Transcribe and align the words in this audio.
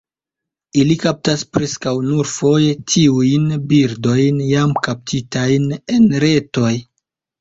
Ili 0.83 0.95
kaptas 1.03 1.41
preskaŭ 1.57 1.93
nur 2.07 2.31
foje 2.31 2.73
tiujn 2.93 3.45
birdojn 3.73 4.41
jam 4.53 4.75
kaptitajn 4.89 5.69
en 5.99 6.09
retoj. 6.25 6.73